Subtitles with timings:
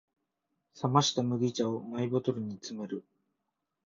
[0.81, 3.03] 冷ました麦茶をマイボトルに詰める